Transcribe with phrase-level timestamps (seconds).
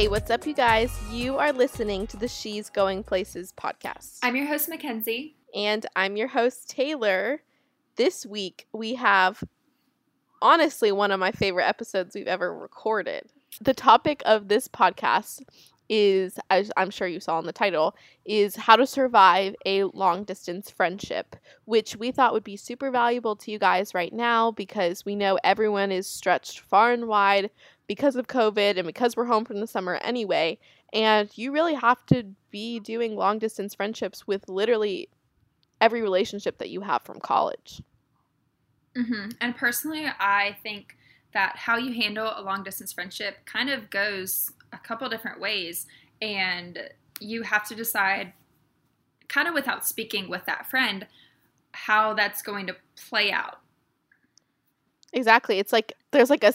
[0.00, 0.90] Hey, what's up, you guys?
[1.12, 4.20] You are listening to the She's Going Places podcast.
[4.22, 5.36] I'm your host, Mackenzie.
[5.54, 7.42] And I'm your host, Taylor.
[7.96, 9.44] This week, we have
[10.40, 13.24] honestly one of my favorite episodes we've ever recorded.
[13.60, 15.42] The topic of this podcast
[15.90, 20.22] is, as I'm sure you saw in the title, is how to survive a long
[20.22, 25.04] distance friendship, which we thought would be super valuable to you guys right now because
[25.04, 27.50] we know everyone is stretched far and wide
[27.88, 30.58] because of COVID and because we're home from the summer anyway.
[30.92, 35.08] And you really have to be doing long distance friendships with literally
[35.80, 37.82] every relationship that you have from college.
[38.96, 39.30] Mm-hmm.
[39.40, 40.96] And personally, I think
[41.32, 45.86] that how you handle a long distance friendship kind of goes a couple different ways.
[46.22, 46.78] And
[47.20, 48.32] you have to decide,
[49.28, 51.06] kind of without speaking with that friend,
[51.72, 52.76] how that's going to
[53.08, 53.60] play out.
[55.12, 55.58] Exactly.
[55.58, 56.52] It's like there's like a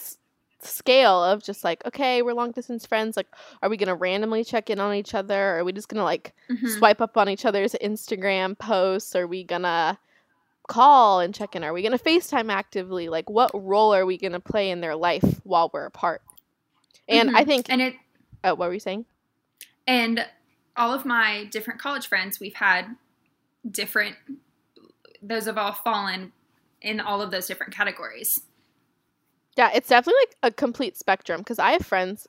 [0.62, 3.28] scale of just like okay we're long distance friends like
[3.62, 6.34] are we gonna randomly check in on each other or are we just gonna like
[6.50, 6.68] mm-hmm.
[6.68, 9.98] swipe up on each other's instagram posts are we gonna
[10.68, 14.40] call and check in are we gonna facetime actively like what role are we gonna
[14.40, 16.22] play in their life while we're apart
[17.08, 17.38] and mm-hmm.
[17.38, 17.94] i think and it
[18.46, 19.06] oh what were you saying
[19.88, 20.26] and
[20.78, 22.96] all of my different college friends we've had
[23.70, 24.16] different
[25.22, 26.32] those have all fallen
[26.82, 28.42] in all of those different categories
[29.56, 32.28] yeah, it's definitely like a complete spectrum because I have friends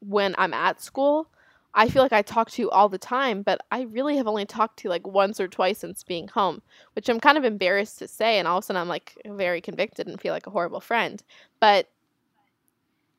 [0.00, 1.28] when I'm at school.
[1.74, 4.78] I feel like I talk to all the time, but I really have only talked
[4.80, 6.62] to like once or twice since being home,
[6.94, 8.38] which I'm kind of embarrassed to say.
[8.38, 11.22] And all of a sudden, I'm like very convicted and feel like a horrible friend.
[11.60, 11.88] But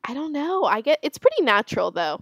[0.04, 0.64] I don't know.
[0.64, 2.22] I get it's pretty natural though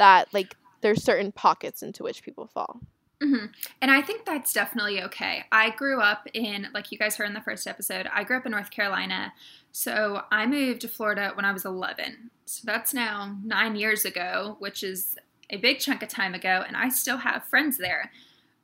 [0.00, 2.80] that like there's certain pockets into which people fall.
[3.22, 3.46] Mm-hmm.
[3.82, 5.44] And I think that's definitely okay.
[5.52, 8.46] I grew up in, like you guys heard in the first episode, I grew up
[8.46, 9.34] in North Carolina.
[9.72, 12.30] So I moved to Florida when I was 11.
[12.46, 15.16] So that's now nine years ago, which is
[15.50, 16.64] a big chunk of time ago.
[16.66, 18.10] And I still have friends there.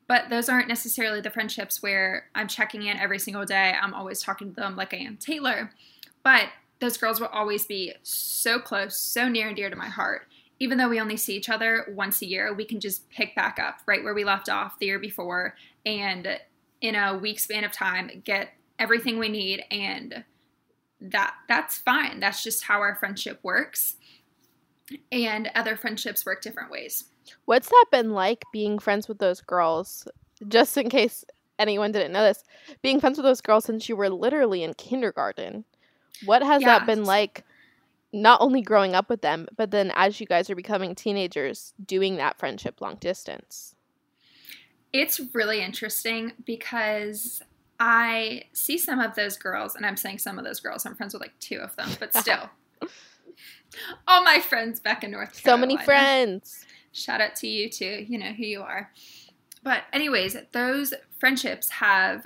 [0.08, 3.74] But those aren't necessarily the friendships where I'm checking in every single day.
[3.78, 5.70] I'm always talking to them like I am Taylor.
[6.22, 6.48] But
[6.80, 10.28] those girls will always be so close, so near and dear to my heart
[10.58, 13.58] even though we only see each other once a year, we can just pick back
[13.58, 16.40] up right where we left off the year before and
[16.80, 20.24] in a week span of time get everything we need and
[21.00, 22.20] that that's fine.
[22.20, 23.96] That's just how our friendship works.
[25.10, 27.04] And other friendships work different ways.
[27.44, 30.06] What's that been like being friends with those girls?
[30.46, 31.24] Just in case
[31.58, 32.44] anyone didn't know this,
[32.82, 35.64] being friends with those girls since you were literally in kindergarten.
[36.24, 36.78] What has yeah.
[36.78, 37.44] that been like
[38.12, 42.16] not only growing up with them, but then as you guys are becoming teenagers, doing
[42.16, 43.74] that friendship long distance?
[44.92, 47.42] It's really interesting because
[47.78, 51.12] I see some of those girls, and I'm saying some of those girls, I'm friends
[51.12, 52.48] with like two of them, but still.
[54.08, 55.66] all my friends back in North Carolina.
[55.66, 56.64] So many friends.
[56.92, 58.06] Shout out to you too.
[58.08, 58.90] You know who you are.
[59.62, 62.24] But, anyways, those friendships have,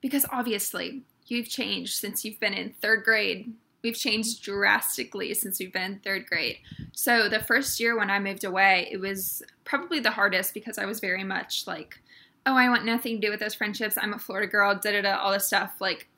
[0.00, 3.54] because obviously you've changed since you've been in third grade
[3.86, 6.58] we've changed drastically since we've been in third grade.
[6.90, 10.86] So the first year when I moved away, it was probably the hardest because I
[10.86, 12.00] was very much like,
[12.46, 13.96] oh, I want nothing to do with those friendships.
[13.96, 15.76] I'm a Florida girl, da da da, all this stuff.
[15.78, 16.08] Like,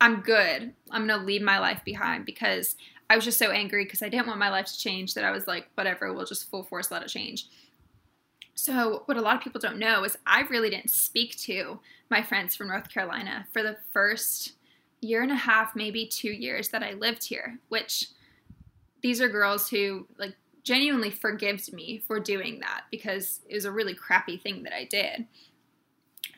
[0.00, 0.72] I'm good.
[0.90, 2.76] I'm gonna leave my life behind because
[3.10, 5.32] I was just so angry because I didn't want my life to change that I
[5.32, 7.46] was like, whatever, we'll just full force let it change.
[8.54, 12.22] So, what a lot of people don't know is I really didn't speak to my
[12.22, 14.54] friends from North Carolina for the first
[15.02, 18.08] year and a half, maybe two years that I lived here, which
[19.02, 23.72] these are girls who like genuinely forgives me for doing that because it was a
[23.72, 25.26] really crappy thing that I did.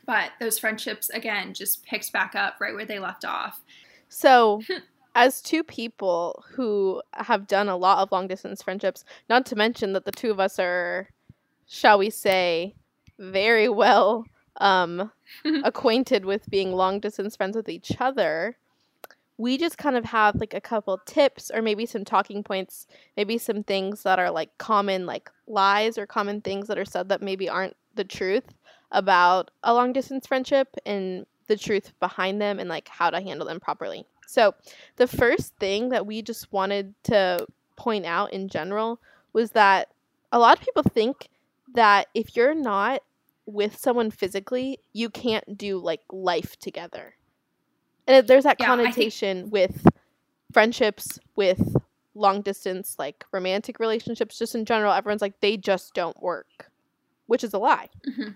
[0.07, 3.61] But those friendships again just picked back up right where they left off.
[4.09, 4.63] So,
[5.15, 9.93] as two people who have done a lot of long distance friendships, not to mention
[9.93, 11.09] that the two of us are
[11.67, 12.75] shall we say
[13.19, 14.25] very well
[14.59, 15.11] um,
[15.65, 18.57] acquainted with being long distance friends with each other,
[19.37, 22.87] we just kind of have like a couple tips or maybe some talking points,
[23.17, 27.09] maybe some things that are like common, like lies or common things that are said
[27.09, 28.55] that maybe aren't the truth
[28.93, 33.47] about a long distance friendship and the truth behind them and like how to handle
[33.47, 34.07] them properly.
[34.27, 34.55] So,
[34.97, 37.47] the first thing that we just wanted to
[37.77, 39.01] point out in general
[39.33, 39.89] was that
[40.33, 41.29] a lot of people think
[41.75, 43.03] that if you're not
[43.47, 47.15] with someone physically, you can't do like life together.
[48.07, 49.87] And there's that yeah, connotation think- with
[50.53, 51.77] friendships, with
[52.15, 54.93] long distance, like romantic relationships, just in general.
[54.93, 56.71] Everyone's like, they just don't work,
[57.27, 57.89] which is a lie.
[58.09, 58.31] Mm-hmm.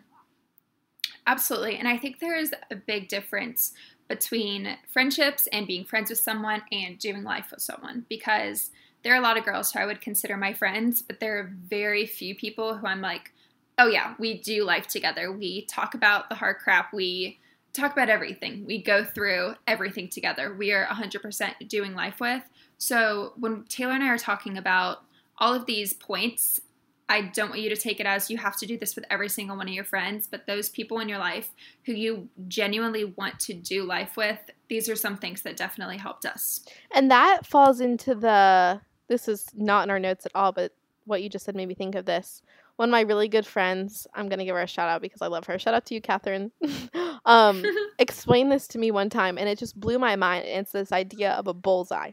[1.27, 1.77] Absolutely.
[1.77, 3.75] And I think there is a big difference
[4.09, 8.71] between friendships and being friends with someone and doing life with someone because
[9.05, 11.53] there are a lot of girls who I would consider my friends, but there are
[11.69, 13.33] very few people who I'm like,
[13.79, 15.31] oh yeah, we do life together.
[15.31, 16.93] We talk about the hard crap.
[16.93, 17.39] We
[17.73, 18.65] talk about everything.
[18.67, 20.55] We go through everything together.
[20.55, 22.43] We are 100% doing life with.
[22.79, 25.05] So when Taylor and I are talking about
[25.39, 26.61] all of these points,
[27.09, 29.31] I don't want you to take it as you have to do this with every
[29.31, 31.51] single one of your friends, but those people in your life
[31.87, 34.39] who you genuinely want to do life with,
[34.69, 36.61] these are some things that definitely helped us.
[36.91, 40.73] And that falls into the this is not in our notes at all, but
[41.07, 42.43] what you just said made me think of this.
[42.79, 45.27] One of my really good friends, I'm gonna give her a shout out because I
[45.27, 45.59] love her.
[45.59, 46.53] Shout out to you, Catherine.
[47.25, 47.65] um,
[47.99, 50.45] explained this to me one time, and it just blew my mind.
[50.47, 52.13] It's this idea of a bullseye,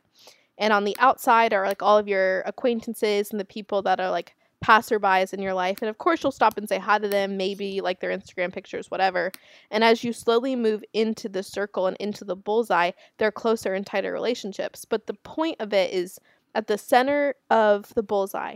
[0.58, 4.10] and on the outside are like all of your acquaintances and the people that are
[4.10, 4.34] like
[4.66, 5.84] passerbys in your life.
[5.84, 8.90] And of course, you'll stop and say hi to them, maybe like their Instagram pictures,
[8.90, 9.32] whatever.
[9.70, 12.90] And as you slowly move into the circle and into the bullseye,
[13.20, 14.84] they're closer and tighter relationships.
[14.84, 16.20] But the point of it is
[16.56, 18.56] at the center of the bullseye,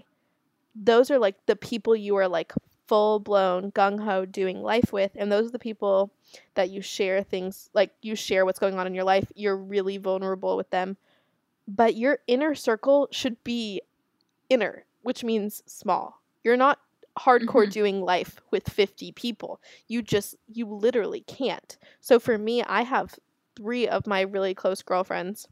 [0.75, 2.53] those are like the people you are like
[2.87, 5.11] full blown gung ho doing life with.
[5.15, 6.11] And those are the people
[6.55, 9.31] that you share things like you share what's going on in your life.
[9.35, 10.97] You're really vulnerable with them.
[11.67, 13.81] But your inner circle should be
[14.49, 16.21] inner which means small.
[16.43, 16.79] You're not
[17.17, 17.71] hardcore mm-hmm.
[17.71, 19.59] doing life with 50 people.
[19.87, 21.77] You just, you literally can't.
[22.01, 23.15] So for me, I have
[23.55, 25.47] three of my really close girlfriends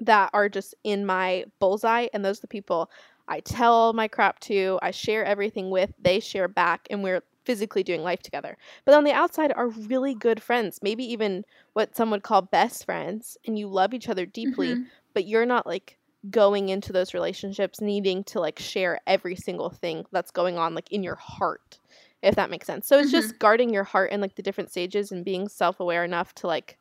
[0.00, 2.90] that are just in my bullseye, and those are the people
[3.28, 7.22] I tell all my crap to, I share everything with, they share back, and we're
[7.44, 8.56] physically doing life together.
[8.84, 12.84] But on the outside are really good friends, maybe even what some would call best
[12.84, 14.82] friends, and you love each other deeply, mm-hmm.
[15.14, 15.98] but you're not like
[16.30, 20.90] going into those relationships needing to like share every single thing that's going on like
[20.92, 21.80] in your heart
[22.22, 23.16] if that makes sense so it's mm-hmm.
[23.20, 26.78] just guarding your heart and like the different stages and being self-aware enough to like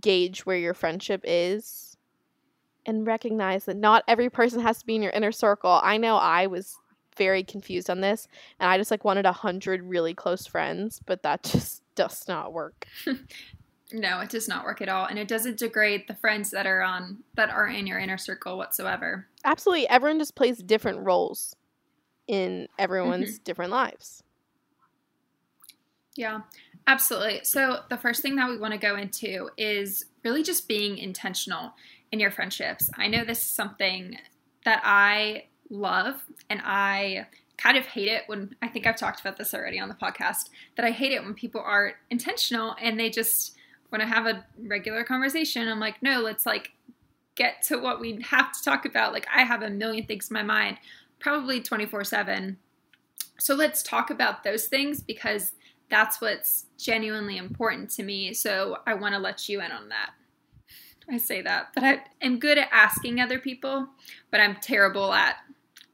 [0.00, 1.95] gauge where your friendship is
[2.86, 6.16] and recognize that not every person has to be in your inner circle i know
[6.16, 6.76] i was
[7.16, 8.28] very confused on this
[8.60, 12.52] and i just like wanted a hundred really close friends but that just does not
[12.52, 12.86] work
[13.92, 16.82] No, it does not work at all, and it doesn't degrade the friends that are
[16.82, 19.28] on that are in your inner circle whatsoever.
[19.44, 21.54] Absolutely, everyone just plays different roles
[22.26, 23.44] in everyone's mm-hmm.
[23.44, 24.24] different lives.
[26.16, 26.40] Yeah,
[26.88, 27.40] absolutely.
[27.44, 31.74] So the first thing that we want to go into is really just being intentional
[32.16, 32.90] in your friendships.
[32.96, 34.16] I know this is something
[34.64, 37.26] that I love, and I
[37.58, 40.48] kind of hate it when I think I've talked about this already on the podcast
[40.76, 43.56] that I hate it when people aren't intentional and they just
[43.90, 46.72] when I have a regular conversation, I'm like, no, let's like
[47.34, 49.12] get to what we have to talk about.
[49.12, 50.78] Like, I have a million things in my mind,
[51.20, 52.56] probably 24 7.
[53.38, 55.52] So let's talk about those things because
[55.88, 58.32] that's what's genuinely important to me.
[58.32, 60.10] So I want to let you in on that.
[61.08, 63.88] I say that, but I am good at asking other people,
[64.30, 65.36] but I'm terrible at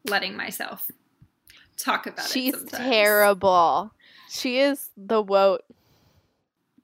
[0.09, 0.91] letting myself
[1.77, 2.61] talk about She's it.
[2.61, 3.93] She's terrible.
[4.31, 5.63] She is the woat.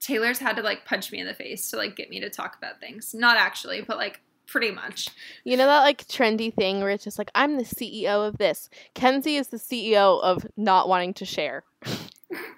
[0.01, 2.57] Taylor's had to like punch me in the face to like get me to talk
[2.57, 3.15] about things.
[3.15, 5.09] Not actually, but like pretty much.
[5.45, 8.69] You know that like trendy thing where it's just like I'm the CEO of this.
[8.95, 11.65] Kenzie is the CEO of not wanting to share.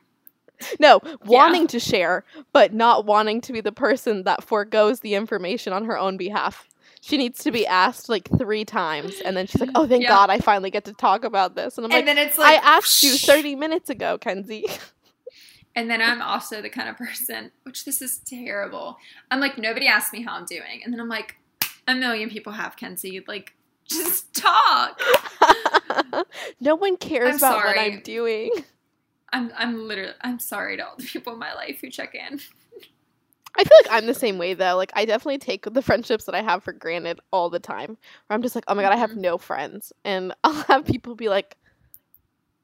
[0.80, 1.68] no, wanting yeah.
[1.68, 5.99] to share, but not wanting to be the person that foregoes the information on her
[5.99, 6.68] own behalf.
[7.02, 10.11] She needs to be asked like three times, and then she's like, "Oh, thank yeah.
[10.11, 12.62] God, I finally get to talk about this." And I'm and like, then it's like,
[12.62, 14.66] "I asked you 30 minutes ago, Kenzie."
[15.76, 18.99] And then I'm also the kind of person, which this is terrible.
[19.30, 20.82] I'm like, nobody asked me how I'm doing.
[20.85, 21.37] And then I'm like,
[21.87, 23.23] a million people have, Kenzie.
[23.26, 23.54] Like,
[23.88, 25.00] just talk.
[26.61, 27.68] no one cares I'm about sorry.
[27.68, 28.50] what I'm doing.
[29.32, 32.40] I'm I'm literally I'm sorry to all the people in my life who check in.
[33.56, 34.76] I feel like I'm the same way though.
[34.76, 37.88] Like I definitely take the friendships that I have for granted all the time.
[37.88, 39.22] Where I'm just like, oh my god, I have mm-hmm.
[39.22, 41.56] no friends, and I'll have people be like,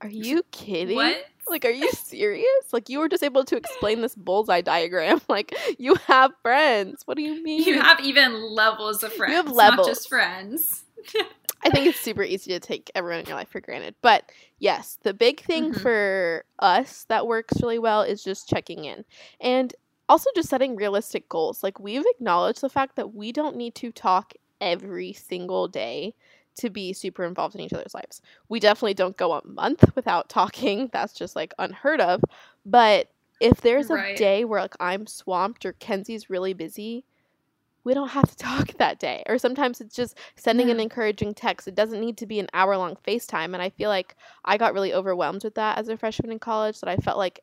[0.01, 0.97] "Are you kidding?
[0.97, 1.27] What?
[1.49, 2.73] Like, are you serious?
[2.73, 5.21] Like, you were just able to explain this bullseye diagram.
[5.29, 7.03] Like, you have friends.
[7.05, 7.63] What do you mean?
[7.63, 9.31] You have even levels of friends.
[9.31, 9.87] You have levels.
[9.87, 10.85] Not just friends.
[11.65, 13.95] I think it's super easy to take everyone in your life for granted.
[14.03, 15.81] But yes, the big thing mm-hmm.
[15.81, 19.05] for us that works really well is just checking in.
[19.41, 19.75] And
[20.09, 21.63] also just setting realistic goals.
[21.63, 26.15] Like, we've acknowledged the fact that we don't need to talk every single day
[26.57, 28.23] to be super involved in each other's lives.
[28.49, 30.89] We definitely don't go a month without talking.
[30.93, 32.23] That's just like unheard of.
[32.65, 33.11] But
[33.41, 34.15] if there's right.
[34.15, 37.05] a day where like I'm swamped or Kenzie's really busy,
[37.87, 39.23] we don't have to talk that day.
[39.27, 40.75] Or sometimes it's just sending yeah.
[40.75, 41.69] an encouraging text.
[41.69, 43.55] It doesn't need to be an hour long FaceTime.
[43.55, 46.81] And I feel like I got really overwhelmed with that as a freshman in college
[46.81, 47.41] that I felt like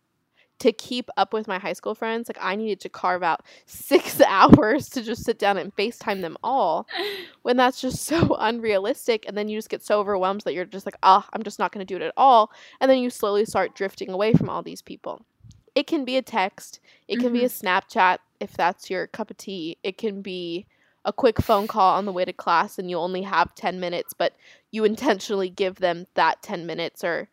[0.60, 4.22] to keep up with my high school friends, like I needed to carve out six
[4.28, 6.88] hours to just sit down and FaceTime them all
[7.42, 9.26] when that's just so unrealistic.
[9.28, 11.72] And then you just get so overwhelmed that you're just like, oh, I'm just not
[11.72, 12.52] going to do it at all.
[12.82, 15.26] And then you slowly start drifting away from all these people.
[15.75, 17.34] It can be a text, it can mm-hmm.
[17.34, 20.65] be a Snapchat if that's your cup of tea, it can be
[21.06, 24.13] a quick phone call on the way to class and you only have 10 minutes,
[24.13, 24.34] but
[24.72, 27.30] you intentionally give them that 10 minutes or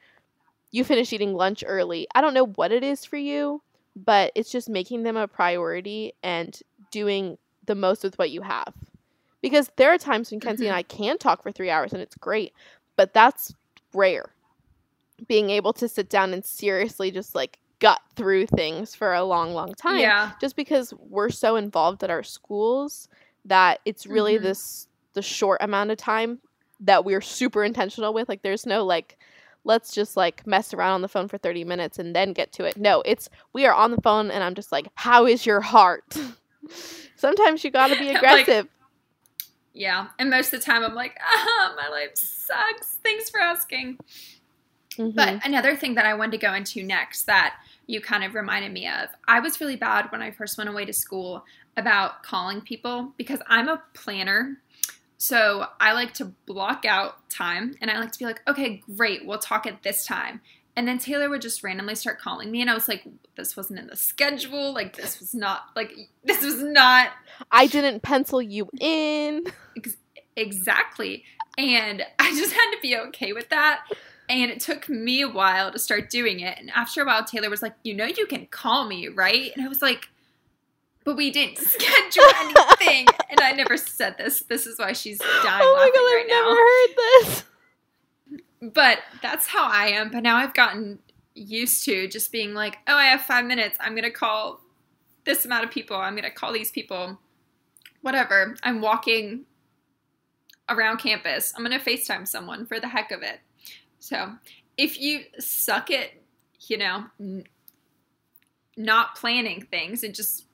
[0.71, 2.07] you finish eating lunch early.
[2.15, 3.63] I don't know what it is for you,
[3.97, 6.59] but it's just making them a priority and
[6.91, 8.73] doing the most with what you have.
[9.43, 10.71] Because there are times when Kenzie mm-hmm.
[10.71, 12.53] and I can talk for three hours and it's great,
[12.97, 13.55] but that's
[13.95, 14.31] rare.
[15.27, 19.53] Being able to sit down and seriously just like gut through things for a long,
[19.53, 20.01] long time.
[20.01, 20.33] Yeah.
[20.41, 23.09] Just because we're so involved at our schools
[23.47, 24.45] that it's really mm-hmm.
[24.45, 26.39] this the short amount of time
[26.81, 28.29] that we're super intentional with.
[28.29, 29.19] Like there's no like
[29.65, 32.65] let's just like mess around on the phone for 30 minutes and then get to
[32.65, 32.77] it.
[32.77, 36.17] No, it's we are on the phone and I'm just like, how is your heart?
[37.17, 38.65] Sometimes you got to be aggressive.
[38.65, 38.71] like,
[39.73, 40.09] yeah.
[40.19, 42.99] And most of the time I'm like, ah, my life sucks.
[43.03, 43.99] Thanks for asking.
[44.97, 45.11] Mm-hmm.
[45.15, 47.57] But another thing that I wanted to go into next that
[47.91, 50.85] you kind of reminded me of, I was really bad when I first went away
[50.85, 51.45] to school
[51.77, 54.59] about calling people because I'm a planner
[55.21, 59.27] so I like to block out time and I like to be like, okay, great,
[59.27, 60.41] we'll talk at this time.
[60.77, 63.05] And then Taylor would just randomly start calling me, and I was like,
[63.37, 64.73] this wasn't in the schedule.
[64.73, 65.95] Like, this was not, like,
[66.25, 67.11] this was not.
[67.51, 69.45] I didn't pencil you in.
[69.77, 69.99] Ex-
[70.37, 71.25] exactly.
[71.59, 73.83] And I just had to be okay with that.
[74.31, 76.57] And it took me a while to start doing it.
[76.57, 79.51] And after a while, Taylor was like, you know, you can call me, right?
[79.57, 80.09] And I was like,
[81.05, 83.09] but we didn't schedule anything.
[83.29, 84.43] and I never said this.
[84.43, 86.97] This is why she's oh dying oh my God, right I've never heard
[87.27, 88.73] this.
[88.73, 90.13] But that's how I am.
[90.13, 91.01] But now I've gotten
[91.35, 93.79] used to just being like, oh, I have five minutes.
[93.81, 94.61] I'm going to call
[95.25, 95.97] this amount of people.
[95.97, 97.19] I'm going to call these people.
[98.03, 98.55] Whatever.
[98.63, 99.47] I'm walking
[100.69, 101.53] around campus.
[101.57, 103.41] I'm going to FaceTime someone for the heck of it.
[104.01, 104.33] So
[104.77, 106.11] if you suck at,
[106.67, 107.45] you know, n-
[108.77, 110.47] not planning things and just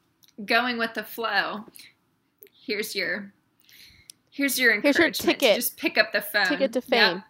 [0.44, 1.64] going with the flow,
[2.66, 3.32] here's your
[4.30, 5.56] here's your here's your ticket.
[5.56, 6.46] Just pick up the phone.
[6.46, 7.22] Ticket to fame.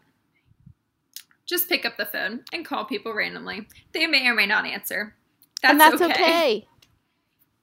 [1.45, 3.69] Just pick up the phone and call people randomly.
[3.93, 5.15] They may or may not answer.
[5.63, 6.13] That's and that's okay.
[6.13, 6.67] okay.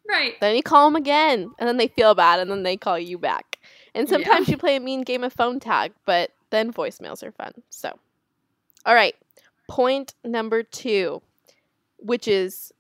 [0.08, 0.40] Right.
[0.40, 3.18] Then you call them again, and then they feel bad, and then they call you
[3.18, 3.60] back.
[3.96, 4.54] And sometimes yeah.
[4.54, 7.54] you play a mean game of phone tag, but then voicemails are fun.
[7.70, 7.98] So,
[8.86, 9.16] all right.
[9.70, 11.22] Point number two,
[11.98, 12.72] which is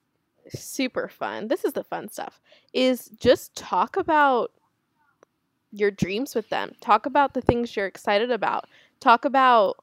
[0.49, 1.47] super fun.
[1.47, 2.41] This is the fun stuff.
[2.73, 4.51] Is just talk about
[5.71, 6.73] your dreams with them.
[6.81, 8.65] Talk about the things you're excited about.
[8.99, 9.77] Talk about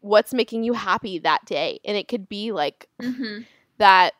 [0.00, 1.80] what's making you happy that day.
[1.84, 3.42] And it could be like mm-hmm.
[3.78, 4.12] that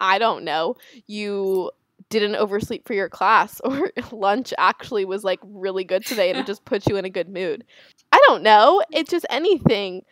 [0.00, 0.76] I don't know,
[1.06, 1.70] you
[2.10, 6.46] didn't oversleep for your class or lunch actually was like really good today and it
[6.46, 7.64] just puts you in a good mood.
[8.10, 8.82] I don't know.
[8.90, 10.04] It's just anything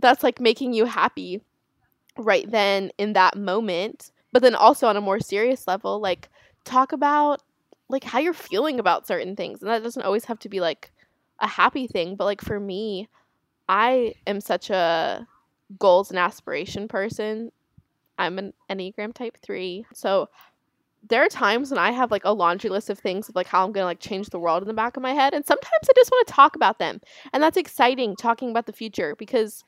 [0.00, 1.40] that's like making you happy
[2.18, 6.28] right then in that moment but then also on a more serious level like
[6.64, 7.42] talk about
[7.88, 10.90] like how you're feeling about certain things and that doesn't always have to be like
[11.40, 13.08] a happy thing but like for me
[13.68, 15.26] i am such a
[15.78, 17.50] goals and aspiration person.
[18.18, 20.28] I'm an enneagram type 3 so
[21.08, 23.64] there are times when i have like a laundry list of things of like how
[23.64, 25.92] i'm gonna like change the world in the back of my head and sometimes i
[25.96, 27.00] just want to talk about them
[27.32, 29.64] and that's exciting talking about the future because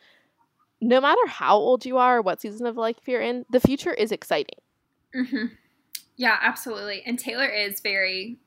[0.81, 3.93] no matter how old you are or what season of life you're in, the future
[3.93, 4.59] is exciting.
[5.14, 5.47] Mm-hmm.
[6.16, 7.02] Yeah, absolutely.
[7.07, 8.38] And Taylor is very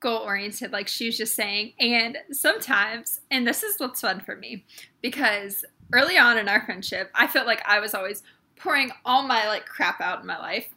[0.00, 1.72] goal oriented, like she was just saying.
[1.78, 4.64] And sometimes, and this is what's fun for me,
[5.00, 8.22] because early on in our friendship, I felt like I was always
[8.56, 10.68] pouring all my like crap out in my life.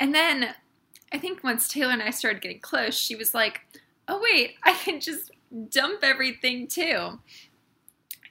[0.00, 0.54] And then
[1.12, 3.60] I think once Taylor and I started getting close, she was like,
[4.08, 5.30] oh, wait, I can just
[5.70, 7.18] dump everything too.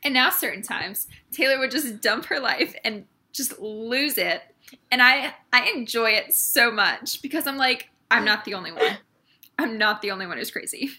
[0.08, 4.42] And now, certain times, Taylor would just dump her life and just lose it.
[4.90, 9.00] And I, I enjoy it so much because I'm like, I'm not the only one.
[9.60, 10.92] I'm not the only one who's crazy.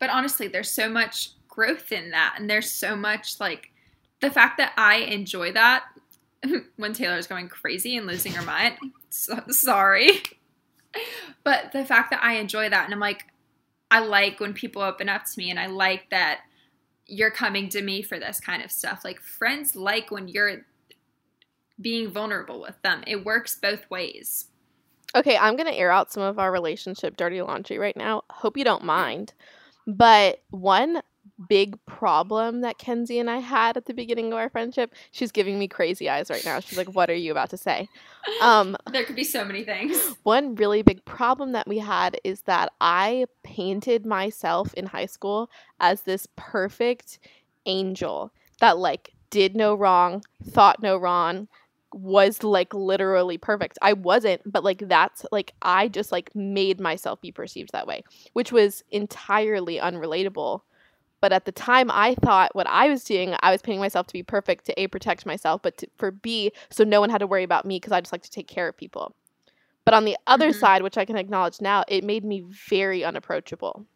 [0.00, 2.34] But honestly, there's so much growth in that.
[2.36, 3.70] And there's so much like
[4.20, 5.84] the fact that I enjoy that
[6.76, 8.74] when Taylor's going crazy and losing her mind.
[9.10, 10.20] So, sorry.
[11.44, 13.24] But the fact that I enjoy that and I'm like,
[13.88, 16.40] I like when people open up to me and I like that
[17.08, 19.00] you're coming to me for this kind of stuff.
[19.04, 20.66] Like friends like when you're
[21.80, 23.02] being vulnerable with them.
[23.06, 24.46] It works both ways.
[25.16, 28.22] Okay, I'm going to air out some of our relationship dirty laundry right now.
[28.30, 29.32] Hope you don't mind.
[29.86, 31.00] But one
[31.48, 34.94] big problem that Kenzie and I had at the beginning of our friendship.
[35.10, 36.60] She's giving me crazy eyes right now.
[36.60, 37.88] She's like, "What are you about to say?"
[38.40, 39.96] Um, there could be so many things.
[40.22, 45.50] One really big problem that we had is that I painted myself in high school
[45.80, 47.18] as this perfect
[47.66, 51.48] angel that like did no wrong, thought no wrong,
[51.92, 53.78] was like literally perfect.
[53.80, 58.02] I wasn't, but like that's like I just like made myself be perceived that way,
[58.32, 60.62] which was entirely unrelatable.
[61.20, 64.12] But at the time, I thought what I was doing, I was painting myself to
[64.12, 67.26] be perfect to A, protect myself, but to, for B, so no one had to
[67.26, 69.14] worry about me because I just like to take care of people.
[69.84, 70.60] But on the other mm-hmm.
[70.60, 73.86] side, which I can acknowledge now, it made me very unapproachable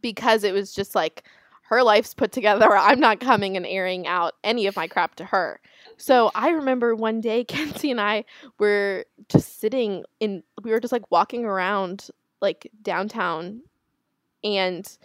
[0.00, 1.24] because it was just like,
[1.70, 2.76] her life's put together.
[2.76, 5.60] I'm not coming and airing out any of my crap to her.
[5.96, 8.24] So I remember one day Kenzie and I
[8.58, 12.08] were just sitting in we were just like walking around
[12.40, 13.62] like downtown
[14.42, 14.98] and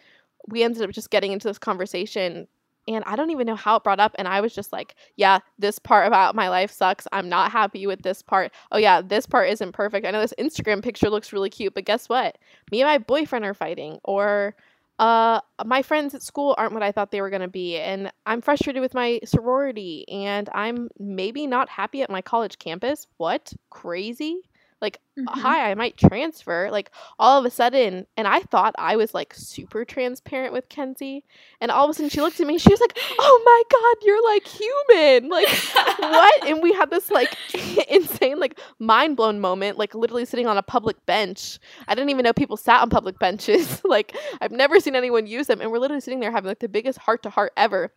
[0.48, 2.48] we ended up just getting into this conversation
[2.88, 5.40] and I don't even know how it brought up and I was just like, yeah,
[5.58, 7.08] this part about my life sucks.
[7.12, 8.52] I'm not happy with this part.
[8.72, 10.06] Oh yeah, this part isn't perfect.
[10.06, 12.38] I know this Instagram picture looks really cute, but guess what?
[12.72, 14.56] Me and my boyfriend are fighting or
[14.98, 18.12] uh my friends at school aren't what I thought they were going to be and
[18.26, 23.08] I'm frustrated with my sorority and I'm maybe not happy at my college campus.
[23.18, 23.52] What?
[23.70, 24.42] Crazy?
[24.86, 25.40] Like, mm-hmm.
[25.40, 26.70] hi, I might transfer.
[26.72, 31.24] Like, all of a sudden, and I thought I was like super transparent with Kenzie.
[31.60, 32.60] And all of a sudden, she looked at me.
[32.60, 35.30] She was like, oh my God, you're like human.
[35.30, 35.50] Like,
[35.98, 36.48] what?
[36.48, 37.36] And we had this like
[37.90, 41.58] insane, like, mind blown moment, like, literally sitting on a public bench.
[41.88, 43.82] I didn't even know people sat on public benches.
[43.86, 45.62] like, I've never seen anyone use them.
[45.62, 47.92] And we're literally sitting there having like the biggest heart to heart ever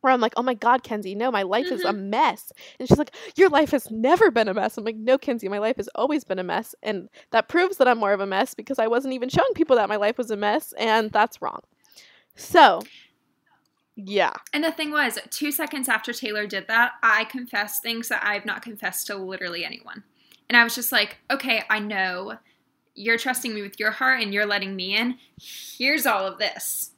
[0.00, 1.74] where I'm like, oh my God, Kenzie, no, my life mm-hmm.
[1.74, 2.10] is a mm-hmm.
[2.10, 2.52] mess.
[2.78, 4.76] And she's like, your life has never been a mess.
[4.76, 6.74] I'm like, no, Kenzie, my life has always been a mess.
[6.82, 9.76] And that proves that I'm more of a mess because I wasn't even showing people
[9.76, 10.72] that my life was a mess.
[10.78, 11.60] And that's wrong.
[12.34, 12.80] So,
[13.96, 14.32] yeah.
[14.52, 18.46] And the thing was, two seconds after Taylor did that, I confessed things that I've
[18.46, 20.04] not confessed to literally anyone.
[20.48, 22.38] And I was just like, okay, I know
[22.94, 25.16] you're trusting me with your heart and you're letting me in.
[25.40, 26.92] Here's all of this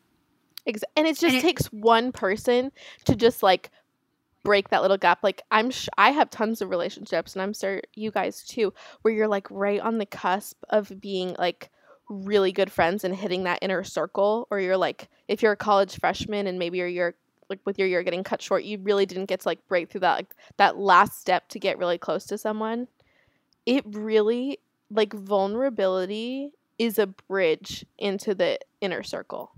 [0.67, 2.71] Ex- and it just and it, takes one person
[3.05, 3.71] to just like
[4.43, 5.21] break that little gap.
[5.23, 8.73] Like I'm, sh- I have tons of relationships, and I'm sure you guys too,
[9.03, 11.71] where you're like right on the cusp of being like
[12.09, 15.99] really good friends and hitting that inner circle, or you're like if you're a college
[15.99, 17.15] freshman and maybe you're, you're
[17.49, 20.01] like with your year getting cut short, you really didn't get to like break through
[20.01, 22.89] that like that last step to get really close to someone.
[23.67, 24.59] It really
[24.91, 29.53] like vulnerability is a bridge into the inner circle.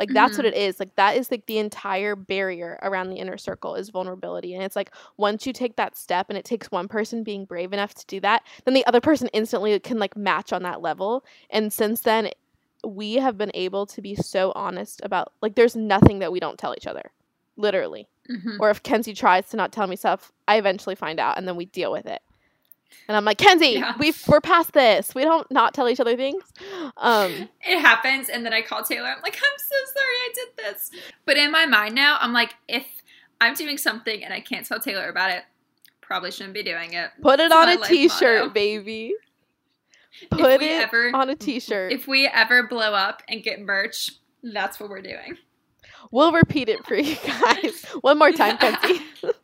[0.00, 0.44] Like that's mm-hmm.
[0.44, 0.80] what it is.
[0.80, 4.54] Like that is like the entire barrier around the inner circle is vulnerability.
[4.54, 7.74] And it's like once you take that step and it takes one person being brave
[7.74, 11.22] enough to do that, then the other person instantly can like match on that level.
[11.50, 12.30] And since then
[12.82, 16.58] we have been able to be so honest about like there's nothing that we don't
[16.58, 17.10] tell each other.
[17.58, 18.08] Literally.
[18.30, 18.56] Mm-hmm.
[18.58, 21.56] Or if Kenzie tries to not tell me stuff, I eventually find out and then
[21.56, 22.22] we deal with it.
[23.08, 23.94] And I'm like, Kenzie, yeah.
[23.98, 25.14] we we're past this.
[25.14, 26.42] We don't not tell each other things.
[26.96, 29.08] Um, it happens, and then I call Taylor.
[29.08, 30.90] I'm like, I'm so sorry I did this.
[31.24, 32.86] But in my mind now, I'm like, if
[33.40, 35.42] I'm doing something and I can't tell Taylor about it,
[36.00, 37.10] probably shouldn't be doing it.
[37.22, 38.52] Put it on a t-shirt, motto.
[38.52, 39.14] baby.
[40.30, 41.92] Put it ever, on a t-shirt.
[41.92, 44.10] If we ever blow up and get merch,
[44.42, 45.36] that's what we're doing.
[46.10, 49.02] We'll repeat it for you guys one more time, Kenzie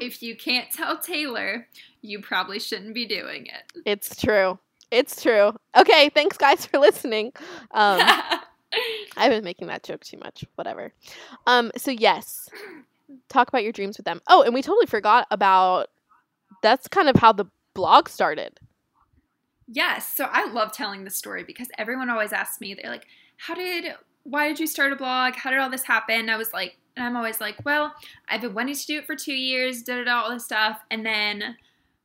[0.00, 1.66] if you can't tell Taylor,
[2.02, 3.82] you probably shouldn't be doing it.
[3.84, 4.58] It's true.
[4.90, 5.52] It's true.
[5.76, 7.32] Okay, thanks guys for listening.
[7.72, 8.00] Um,
[9.16, 10.44] I've been making that joke too much.
[10.54, 10.92] Whatever.
[11.46, 12.48] Um, so yes,
[13.28, 14.20] talk about your dreams with them.
[14.28, 15.88] Oh, and we totally forgot about.
[16.62, 18.58] That's kind of how the blog started.
[19.68, 20.12] Yes.
[20.16, 22.74] So I love telling the story because everyone always asks me.
[22.74, 23.06] They're like,
[23.36, 23.94] "How did?
[24.28, 25.34] Why did you start a blog?
[25.34, 27.94] How did all this happen?" I was like, and I'm always like, well,
[28.28, 30.80] I've been wanting to do it for two years, da da da, all this stuff.
[30.90, 31.56] And then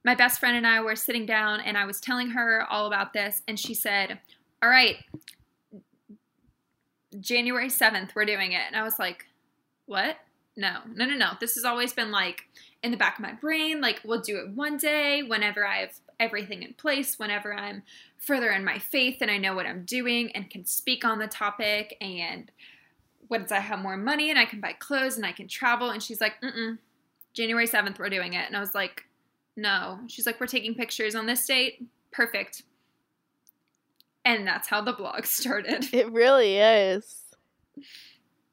[0.05, 3.12] my best friend and I were sitting down and I was telling her all about
[3.12, 3.41] this.
[3.47, 4.19] And she said,
[4.62, 4.97] all right,
[7.19, 8.62] January 7th, we're doing it.
[8.67, 9.25] And I was like,
[9.88, 10.17] what?
[10.55, 11.31] No, no, no, no.
[11.39, 12.43] This has always been like
[12.83, 13.81] in the back of my brain.
[13.81, 17.81] Like, we'll do it one day whenever I have everything in place, whenever I'm
[18.23, 21.27] further in my faith and I know what I'm doing and can speak on the
[21.27, 22.49] topic and
[23.29, 25.89] once I have more money and I can buy clothes and I can travel.
[25.89, 26.77] And she's like, mm
[27.33, 28.45] January 7th, we're doing it.
[28.45, 29.05] And I was like,
[29.57, 29.99] no.
[30.05, 31.83] She's like, we're taking pictures on this date.
[32.12, 32.62] Perfect.
[34.23, 35.91] And that's how the blog started.
[35.91, 37.23] It really is.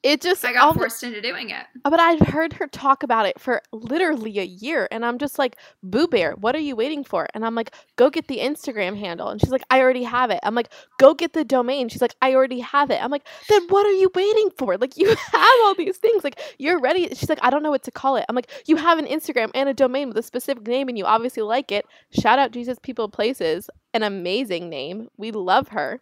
[0.02, 1.66] It just I got all the- forced into doing it.
[1.84, 5.56] but I've heard her talk about it for literally a year, and I'm just like,
[5.82, 7.26] Boo Bear, what are you waiting for?
[7.34, 10.40] And I'm like, go get the Instagram handle, and she's like, I already have it.
[10.42, 11.88] I'm like, go get the domain.
[11.88, 13.02] She's like, I already have it.
[13.02, 14.78] I'm like, then what are you waiting for?
[14.78, 16.24] Like, you have all these things.
[16.24, 17.08] Like, you're ready.
[17.08, 18.24] She's like, I don't know what to call it.
[18.28, 21.04] I'm like, you have an Instagram and a domain with a specific name, and you
[21.04, 21.84] obviously like it.
[22.10, 25.08] Shout out She's Going Places, an amazing name.
[25.16, 26.00] We love her.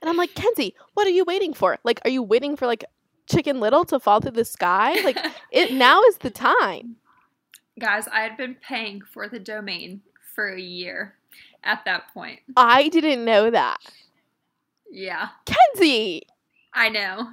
[0.00, 1.78] And I'm like, Kenzie, what are you waiting for?
[1.84, 2.84] Like, are you waiting for like
[3.28, 5.00] Chicken Little to fall through the sky?
[5.02, 5.18] Like,
[5.52, 6.96] it now is the time.
[7.78, 10.02] Guys, I had been paying for the domain
[10.34, 11.14] for a year
[11.64, 12.40] at that point.
[12.56, 13.78] I didn't know that.
[14.90, 16.26] Yeah, Kenzie!
[16.74, 17.28] I know.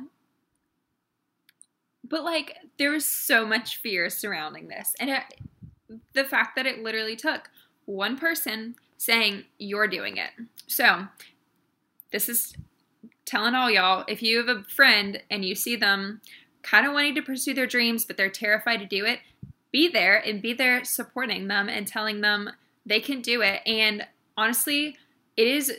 [2.04, 5.24] But like, there was so much fear surrounding this, and it,
[6.14, 7.50] the fact that it literally took
[7.86, 10.32] one person saying you're doing it.
[10.68, 11.08] So,
[12.12, 12.54] this is
[13.26, 16.22] telling all y'all if you have a friend and you see them
[16.64, 19.20] kind of wanting to pursue their dreams, but they're terrified to do it,
[19.72, 22.50] be there and be there supporting them and telling them
[22.86, 23.62] they can do it.
[23.66, 24.98] And honestly,
[25.36, 25.72] it is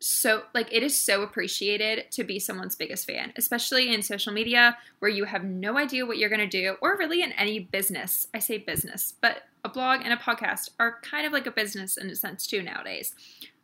[0.00, 4.76] so like it is so appreciated to be someone's biggest fan, especially in social media
[5.00, 8.28] where you have no idea what you're going to do or really in any business.
[8.32, 11.96] I say business, but a blog and a podcast are kind of like a business
[11.96, 13.14] in a sense too nowadays.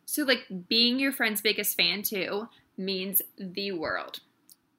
[0.05, 4.19] So like being your friend's biggest fan too means the world.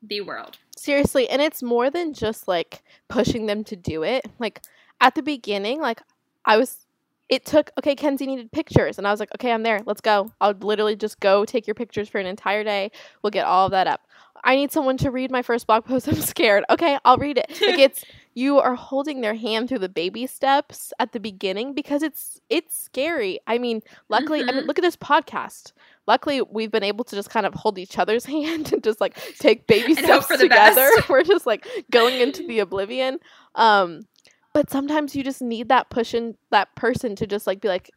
[0.03, 0.59] The world.
[0.77, 4.27] Seriously, and it's more than just like pushing them to do it.
[4.39, 4.63] Like,
[5.01, 6.01] at the beginning, like,
[6.45, 6.83] I was.
[7.29, 8.99] It took, okay, Kenzie needed pictures.
[8.99, 9.81] And I was like, okay, I'm there.
[9.85, 10.31] Let's go.
[10.41, 12.93] I'll literally just go take your pictures for an entire day.
[13.21, 14.03] We'll get all of that up.
[14.45, 16.07] I need someone to read my first blog post.
[16.09, 16.65] I'm scared.
[16.71, 17.51] Okay, I'll read it.
[17.61, 18.05] Like it's
[18.37, 22.79] you are holding their hand through the baby steps at the beginning because it's it's
[22.79, 23.41] scary.
[23.47, 24.67] I mean, luckily, I mean, Mhm.
[24.67, 25.73] look at this podcast.
[26.07, 29.17] Luckily, we've been able to just kind of hold each other's hand and just like
[29.39, 30.89] take baby steps together.
[31.09, 33.21] We're just like going into the oblivion.
[33.55, 34.07] Um,
[34.53, 37.91] but sometimes you just need that push in that person to just like be like,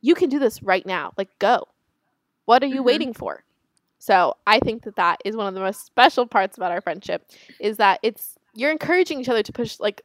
[0.00, 1.12] you can do this right now.
[1.16, 1.68] Like, go.
[2.46, 2.86] What are you Mhm.
[2.86, 3.44] waiting for?
[4.00, 7.24] So I think that that is one of the most special parts about our friendship
[7.60, 10.02] is that it's you're encouraging each other to push like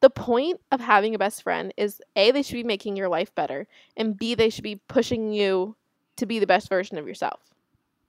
[0.00, 3.34] the point of having a best friend is a they should be making your life
[3.34, 5.74] better and b they should be pushing you
[6.16, 7.40] to be the best version of yourself.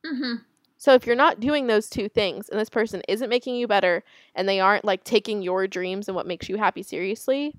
[0.05, 0.35] hmm
[0.77, 4.03] So if you're not doing those two things and this person isn't making you better
[4.35, 7.55] and they aren't like taking your dreams and what makes you happy seriously,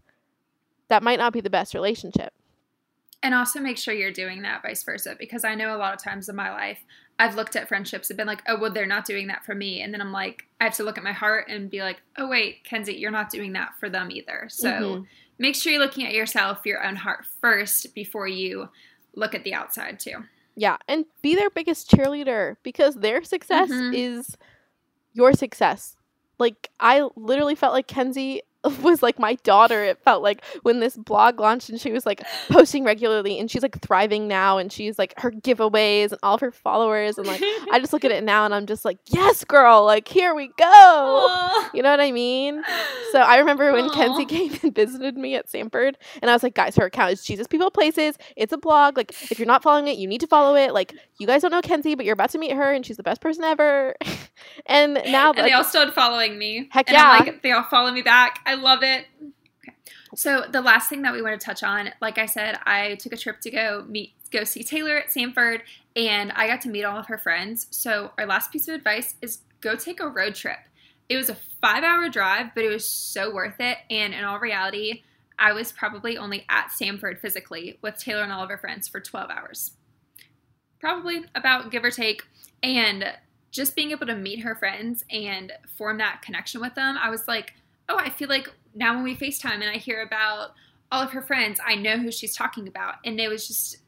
[0.88, 2.32] that might not be the best relationship.
[3.22, 6.02] And also make sure you're doing that vice versa because I know a lot of
[6.02, 6.82] times in my life
[7.20, 9.83] I've looked at friendships and been like, oh, well, they're not doing that for me.
[9.83, 12.28] And then I'm like, I have to look at my heart and be like, oh,
[12.28, 14.46] wait, Kenzie, you're not doing that for them either.
[14.48, 15.06] So Mhm.
[15.38, 18.70] make sure you're looking at yourself, your own heart first before you
[19.14, 20.24] look at the outside too.
[20.56, 23.94] Yeah, and be their biggest cheerleader because their success Mhm.
[23.94, 24.37] is
[25.12, 25.96] your success.
[26.38, 28.40] Like I literally felt like Kenzie
[28.83, 29.85] was like my daughter.
[29.85, 33.62] It felt like when this blog launched and she was like posting regularly and she's
[33.62, 37.42] like thriving now and she's like her giveaways and all of her followers and like
[37.73, 40.49] I just look at it now and I'm just like, "Yes, girl, like here we
[40.49, 41.70] go." Aw.
[41.75, 42.62] You know what I mean?
[43.12, 43.94] So I remember when Aw.
[43.94, 47.25] Kenzie came and visited me at Samford, and I was like, guys, her account is
[47.25, 48.16] She's Going Places.
[48.37, 48.96] It's a blog.
[48.96, 50.73] Like, if you're not following it, you need to follow it.
[50.73, 53.03] Like, you guys don't know Kenzie, but you're about to meet her, and she's the
[53.03, 53.94] best person ever.
[54.66, 56.68] and now, and like, they all started following me.
[56.70, 57.18] Heck yeah.
[57.18, 58.40] like, they all follow me back.
[58.50, 59.06] I love it.
[59.62, 59.76] Okay.
[60.16, 63.12] So the last thing that we want to touch on, like I said, I took
[63.12, 65.60] a trip to go meet, go see Taylor at Samford,
[65.94, 67.68] and I got to meet all of her friends.
[67.70, 70.58] So our last piece of advice is go take a road trip.
[71.08, 73.78] It was a five-hour drive, but it was so worth it.
[73.88, 75.04] And in all reality,
[75.38, 78.98] I was probably only at Samford physically with Taylor and all of her friends for
[78.98, 79.72] 12 hours.
[80.80, 82.22] Probably about give or take.
[82.64, 83.12] And
[83.52, 87.28] just being able to meet her friends and form that connection with them, I was
[87.28, 87.54] like,
[87.90, 90.53] oh, I feel like now when we FaceTime and I hear about
[90.92, 92.94] all of her friends, I know who she's talking about.
[93.05, 93.79] And it was just,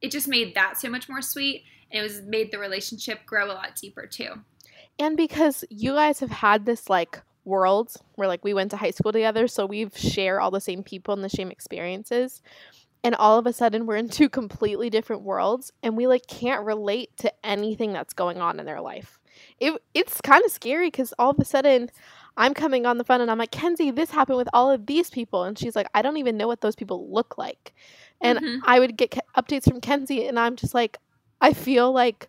[0.00, 1.64] it just made that so much more sweet.
[1.90, 4.32] And it was made the relationship grow a lot deeper too.
[4.98, 8.90] and because you guys have had this like world where like we went to high
[8.90, 12.42] school together, so we've share all the same people and the same experiences.
[13.04, 16.66] And all of a sudden, we're in two completely different worlds, and we like can't
[16.66, 19.17] relate to anything that's going on in their life.
[19.60, 21.90] It it's kind of scary because all of a sudden,
[22.36, 25.10] I'm coming on the phone and I'm like, Kenzie, this happened with all of these
[25.10, 27.74] people, and she's like, I don't even know what those people look like.
[28.20, 28.60] And Mhm.
[28.64, 30.98] I would get updates from Kenzie, and I'm just like,
[31.40, 32.28] I feel like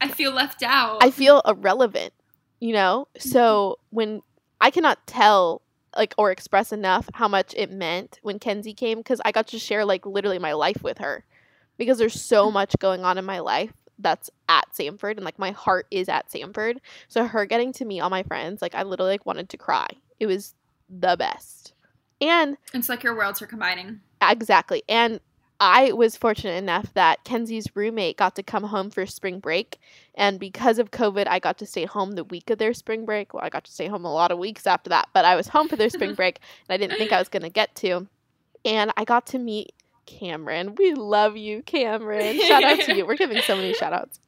[0.00, 1.02] I feel left out.
[1.02, 2.12] I feel irrelevant,
[2.60, 3.08] you know?
[3.18, 4.22] So when
[4.60, 5.62] I cannot tell
[5.96, 9.58] like or express enough how much it meant when Kenzie came because I got to
[9.58, 11.24] share like literally my life with her
[11.76, 15.50] because there's so much going on in my life that's at Samford and like my
[15.50, 16.78] heart is at Samford.
[17.08, 19.88] So her getting to meet all my friends, like I literally like wanted to cry.
[20.18, 20.54] It was
[20.88, 21.74] the best.
[22.20, 24.00] And It's like your worlds are combining.
[24.20, 24.82] exactly.
[24.88, 25.20] And
[25.64, 29.78] I was fortunate enough that Kenzie's roommate got to come home for spring break.
[30.16, 33.32] And because of COVID, I got to stay home the week of their spring break.
[33.32, 35.46] Well, I got to stay home a lot of weeks after that, but I was
[35.46, 38.08] home for their spring break and I didn't think I was going to get to.
[38.64, 39.72] And I got to meet
[40.18, 40.74] Cameron.
[40.76, 42.40] We love you, Cameron.
[42.46, 43.06] Shout out to you.
[43.06, 44.20] We're giving so many shout outs.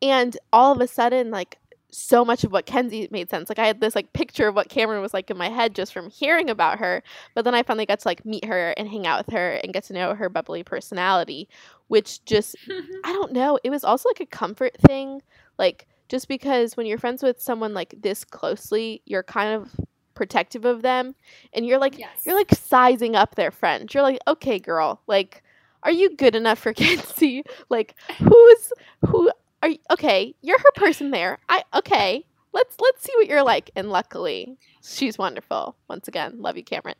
[0.00, 1.58] And all of a sudden, like,
[1.90, 3.48] so much of what Kenzie made sense.
[3.48, 5.92] Like I had this like picture of what Cameron was like in my head just
[5.92, 7.02] from hearing about her,
[7.34, 9.72] but then I finally got to like meet her and hang out with her and
[9.72, 11.48] get to know her bubbly personality,
[11.88, 12.56] which just
[13.04, 15.22] I don't know, it was also like a comfort thing.
[15.58, 19.70] Like just because when you're friends with someone like this closely, you're kind of
[20.18, 21.14] protective of them
[21.54, 22.10] and you're like yes.
[22.26, 25.42] you're like sizing up their friends You're like, "Okay, girl, like
[25.84, 27.44] are you good enough for Kenzie?
[27.70, 28.72] Like who's
[29.06, 29.30] who
[29.62, 31.38] are you, okay, you're her person there.
[31.48, 32.24] I okay.
[32.52, 33.70] Let's let's see what you're like.
[33.76, 35.76] And luckily, she's wonderful.
[35.88, 36.96] Once again, love you, Cameron.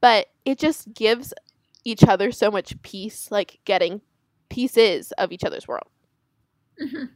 [0.00, 1.34] But it just gives
[1.84, 4.00] each other so much peace, like getting
[4.48, 5.88] pieces of each other's world.
[6.82, 7.10] Mhm.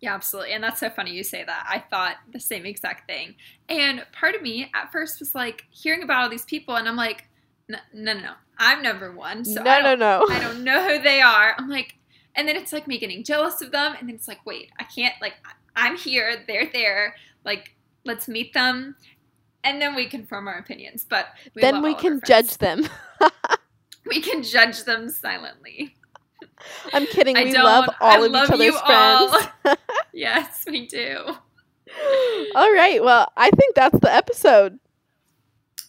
[0.00, 0.52] Yeah, absolutely.
[0.54, 1.66] And that's so funny you say that.
[1.68, 3.34] I thought the same exact thing.
[3.68, 6.96] And part of me at first was like hearing about all these people, and I'm
[6.96, 7.28] like,
[7.68, 8.32] no, no, no.
[8.58, 9.44] I'm number one.
[9.44, 10.26] So no, I no, don't, no.
[10.34, 11.54] I don't know who they are.
[11.58, 11.96] I'm like,
[12.34, 13.94] and then it's like me getting jealous of them.
[13.98, 15.34] And then it's like, wait, I can't, like,
[15.76, 17.14] I'm here, they're there.
[17.44, 18.96] Like, let's meet them.
[19.64, 21.06] And then we can form our opinions.
[21.08, 22.88] But we then we can judge them.
[24.06, 25.94] We can judge them silently.
[26.92, 27.36] I'm kidding.
[27.36, 27.64] I We don't.
[27.64, 28.80] love all I of love each other's
[29.62, 29.78] friends.
[30.12, 31.24] yes, we do.
[32.54, 33.02] all right.
[33.02, 34.78] Well, I think that's the episode.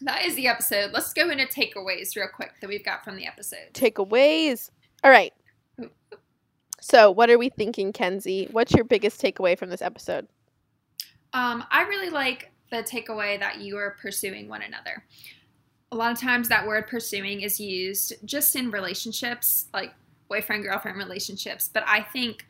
[0.02, 0.92] That is the episode.
[0.94, 3.72] Let's go into takeaways real quick that we've got from the episode.
[3.74, 4.70] Takeaways.
[5.04, 5.34] All right.
[6.80, 8.48] So, what are we thinking, Kenzie?
[8.52, 10.28] What's your biggest takeaway from this episode?
[11.34, 15.04] Um, I really like the takeaway that you are pursuing one another.
[15.92, 19.94] A lot of times, that word pursuing is used just in relationships, like
[20.32, 22.46] boyfriend girlfriend relationships, but I think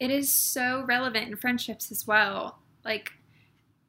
[0.00, 2.58] it is so relevant in friendships as well.
[2.84, 3.12] Like,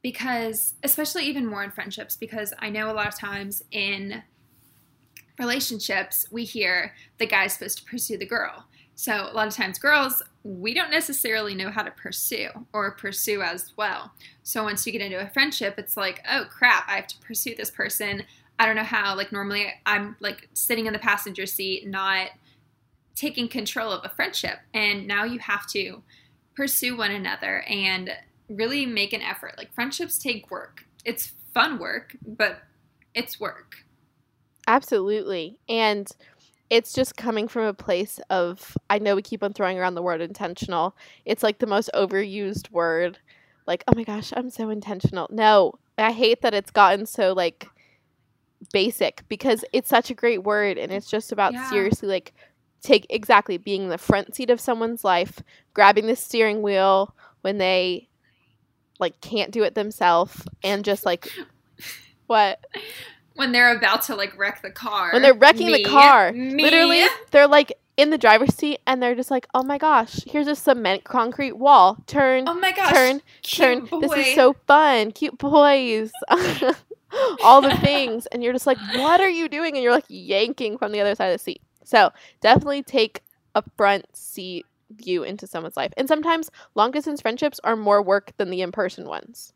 [0.00, 4.22] because, especially even more in friendships, because I know a lot of times in
[5.40, 8.64] relationships, we hear the guy's supposed to pursue the girl.
[8.94, 13.42] So, a lot of times, girls, we don't necessarily know how to pursue or pursue
[13.42, 14.12] as well.
[14.44, 17.56] So, once you get into a friendship, it's like, oh crap, I have to pursue
[17.56, 18.22] this person.
[18.60, 19.16] I don't know how.
[19.16, 22.28] Like, normally I'm like sitting in the passenger seat, not
[23.14, 24.58] taking control of a friendship.
[24.72, 26.02] And now you have to
[26.54, 28.10] pursue one another and
[28.48, 29.54] really make an effort.
[29.56, 30.84] Like, friendships take work.
[31.04, 32.62] It's fun work, but
[33.14, 33.76] it's work.
[34.66, 35.58] Absolutely.
[35.68, 36.10] And
[36.70, 40.02] it's just coming from a place of I know we keep on throwing around the
[40.02, 40.96] word intentional.
[41.24, 43.18] It's like the most overused word.
[43.66, 45.28] Like, oh my gosh, I'm so intentional.
[45.30, 47.68] No, I hate that it's gotten so like
[48.72, 51.68] basic because it's such a great word and it's just about Yeah.
[51.68, 52.32] seriously like
[52.82, 55.42] take exactly being the front seat of someone's life,
[55.74, 58.08] grabbing the steering wheel when they
[58.98, 61.28] like can't do it themselves and just like
[62.26, 62.60] what
[63.34, 65.10] When they're about to like wreck the car.
[65.12, 65.82] when they're wrecking Me.
[65.82, 66.32] the car.
[66.32, 66.62] Me.
[66.62, 70.46] Literally, they're like in the driver's seat and they're just like, "Oh my gosh, here's
[70.46, 71.96] a cement concrete wall.
[72.06, 72.90] Turn, Oh my gosh.
[72.92, 74.00] turn, cute turn.
[74.00, 75.12] This is so fun.
[75.12, 76.10] Cute boys."
[77.44, 80.78] All the things and you're just like, "What are you doing?" and you're like yanking
[80.78, 81.60] from the other side of the seat.
[81.84, 83.20] So, definitely take
[83.54, 85.92] a front seat view into someone's life.
[85.96, 89.52] And sometimes long distance friendships are more work than the in-person ones.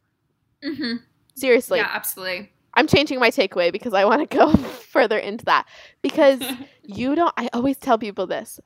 [0.64, 1.02] Mhm.
[1.34, 1.78] Seriously.
[1.78, 2.52] Yeah, absolutely.
[2.74, 5.66] I'm changing my takeaway because I want to go further into that.
[6.02, 6.42] Because
[6.82, 8.60] you don't, I always tell people this.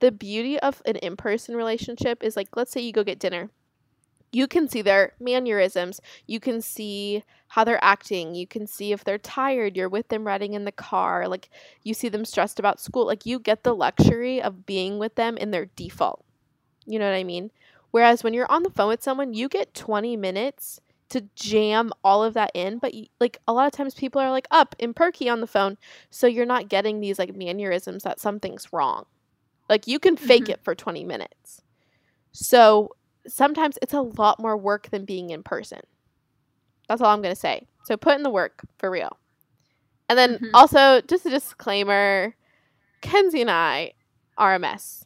[0.00, 3.50] The beauty of an in person relationship is like, let's say you go get dinner.
[4.34, 6.00] You can see their mannerisms.
[6.26, 8.34] You can see how they're acting.
[8.34, 9.76] You can see if they're tired.
[9.76, 11.28] You're with them riding in the car.
[11.28, 11.50] Like,
[11.84, 13.06] you see them stressed about school.
[13.06, 16.24] Like, you get the luxury of being with them in their default.
[16.86, 17.50] You know what I mean?
[17.90, 22.24] Whereas when you're on the phone with someone, you get 20 minutes to jam all
[22.24, 24.96] of that in but y- like a lot of times people are like up and
[24.96, 25.76] perky on the phone
[26.10, 29.04] so you're not getting these like mannerisms that something's wrong
[29.68, 30.50] like you can fake Mhm.
[30.50, 31.62] it for 20 minutes
[32.32, 35.80] so sometimes it's a lot more work than being in person
[36.88, 39.16] that's all i'm going to say so put in the work for real
[40.08, 40.50] and then Mhm.
[40.54, 42.34] also just a disclaimer
[43.00, 43.92] kenzie and i
[44.38, 45.04] are a mess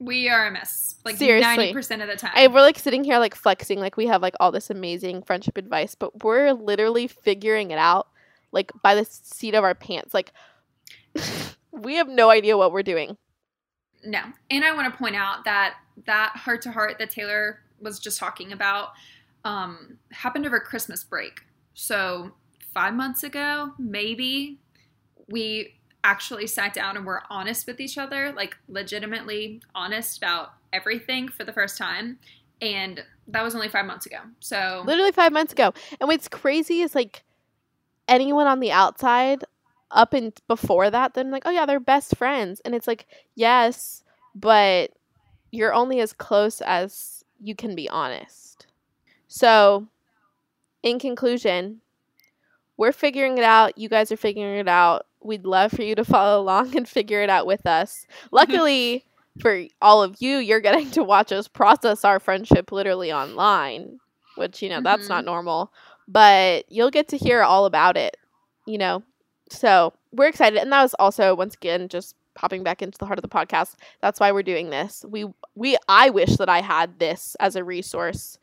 [0.00, 0.94] we are a mess.
[1.04, 1.72] Like Seriously.
[1.74, 2.30] 90% of the time.
[2.32, 5.56] I, we're like sitting here like flexing like we have like all this amazing friendship
[5.58, 8.06] advice but we're literally figuring it out
[8.52, 10.30] like by the seat of our pants like
[11.72, 13.16] we have no idea what we're doing
[14.04, 14.20] No.
[14.52, 15.74] And I want to point out that
[16.06, 18.90] that heart to heart that Taylor was just talking about
[19.44, 21.40] um, happened over Christmas break.
[21.74, 22.32] So
[22.74, 24.58] five months ago, maybe
[25.28, 31.28] we actually sat down and were honest with each other, like legitimately honest about everything
[31.28, 32.18] for the first time.
[32.60, 34.18] And that was only five months ago.
[34.40, 35.72] So literally five months ago.
[36.00, 37.24] And what's crazy is like
[38.06, 39.44] anyone on the outside
[39.90, 42.60] up and before that, then like, oh yeah, they're best friends.
[42.64, 44.02] And it's like, yes,
[44.34, 44.90] but
[45.50, 48.66] you're only as close as you can be honest.
[49.28, 49.86] So,
[50.82, 51.80] in conclusion,
[52.76, 53.76] we're figuring it out.
[53.76, 55.06] You guys are figuring it out.
[55.20, 58.06] We'd love for you to follow along and figure it out with us.
[58.30, 59.04] Luckily,
[59.40, 64.00] for all of you, you're getting to watch us process our friendship literally online,
[64.36, 64.84] which, you know, mm-hmm.
[64.84, 65.26] that's not mm-hmm.
[65.26, 65.72] normal.
[66.06, 68.16] But you'll get to hear all about it,
[68.66, 69.02] you know.
[69.50, 70.58] So we're excited.
[70.58, 73.74] And that was also, once again, just popping back into the heart of the podcast.
[74.00, 75.04] That's why we're doing this.
[75.06, 78.38] We, we, I wish that I had this as a resource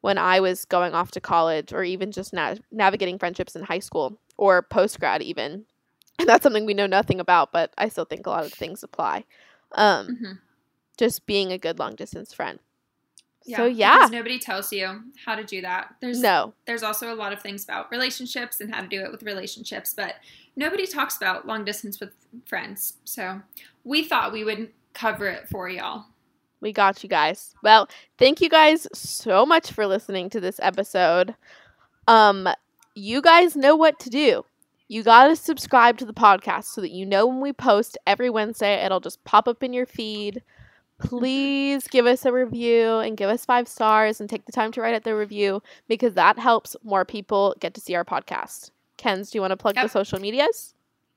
[0.00, 3.80] when I was going off to college or even just na- navigating friendships in high
[3.80, 5.66] school or post grad, even.
[6.18, 8.82] And that's something we know nothing about, but I still think a lot of things
[8.82, 9.24] apply.
[9.72, 10.32] Um, mm-hmm.
[10.98, 12.60] Just being a good long distance friend.
[13.44, 15.96] Yeah, so yeah, nobody tells you how to do that.
[16.00, 16.52] There's no.
[16.66, 19.94] There's also a lot of things about relationships and how to do it with relationships,
[19.96, 20.16] but
[20.56, 22.10] nobody talks about long distance with
[22.46, 22.94] friends.
[23.04, 23.40] So
[23.84, 26.06] we thought we would cover it for y'all.
[26.60, 27.54] We got you guys.
[27.62, 27.88] Well,
[28.18, 31.34] thank you guys so much for listening to this episode.
[32.06, 32.48] Um,
[32.94, 34.44] you guys know what to do.
[34.88, 38.30] You got to subscribe to the podcast so that you know when we post every
[38.30, 40.42] Wednesday, it'll just pop up in your feed.
[41.00, 44.80] Please give us a review and give us five stars and take the time to
[44.80, 48.70] write out the review because that helps more people get to see our podcast.
[48.96, 49.84] Kens, do you want to plug yep.
[49.84, 50.74] the social medias?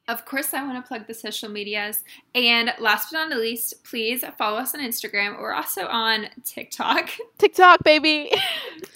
[0.07, 2.03] Of course, I want to plug the social medias.
[2.35, 5.39] And last but not the least, please follow us on Instagram.
[5.39, 7.09] We're also on TikTok.
[7.39, 8.31] TikTok, baby.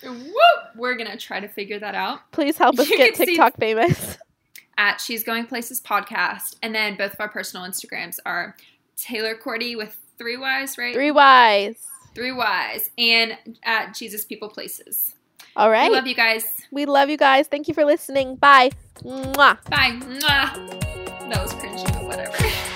[0.03, 0.31] Woo!
[0.75, 2.31] We're going to try to figure that out.
[2.31, 4.19] Please help us you get TikTok famous
[4.77, 6.55] at She's Going Places podcast.
[6.61, 8.55] And then both of our personal Instagrams are
[8.95, 10.93] Taylor Cordy with three Y's, right?
[10.93, 11.75] Three Y's.
[12.13, 12.91] Three Y's.
[12.97, 15.15] And at Jesus People Places.
[15.55, 15.89] All right.
[15.89, 16.45] We love you guys.
[16.71, 17.47] We love you guys.
[17.47, 18.35] Thank you for listening.
[18.35, 18.71] Bye.
[19.03, 19.57] Mwah.
[19.69, 19.99] Bye.
[20.01, 21.29] Mwah.
[21.29, 22.37] That was cringy, but whatever.